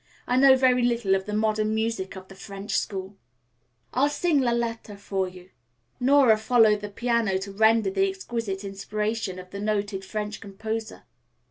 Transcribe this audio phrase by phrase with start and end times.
[0.25, 3.17] "I know very little of the modern music of the French school."
[3.93, 5.51] "I'll sing 'La Lettre' for you."
[5.99, 11.03] Nora faced the piano to render the exquisite inspiration of the noted French composer.